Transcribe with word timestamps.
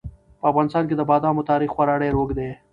په 0.39 0.45
افغانستان 0.51 0.83
کې 0.87 0.95
د 0.97 1.01
بادامو 1.09 1.47
تاریخ 1.49 1.69
خورا 1.75 1.95
ډېر 2.03 2.13
اوږد 2.17 2.37
دی. 2.39 2.51